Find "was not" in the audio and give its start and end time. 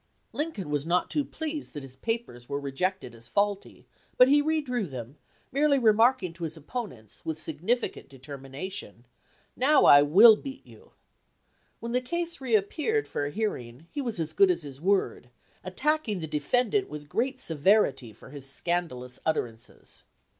0.71-1.11